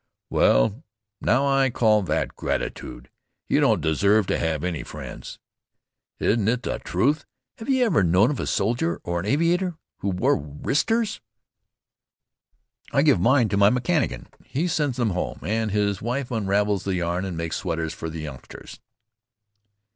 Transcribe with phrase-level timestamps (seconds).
[0.31, 0.83] "Well,
[1.21, 3.11] now, I call that gratitude!
[3.47, 5.37] You don't deserve to have any friends."
[6.17, 7.27] "Isn't it the truth?
[7.59, 11.21] Have you ever known of a soldier or an aviator who wore wristers?"
[12.91, 14.27] "I give mine to my mechanician.
[14.43, 18.21] He sends them home, and his wife unravels the yarn and makes sweaters for the
[18.21, 18.79] youngsters."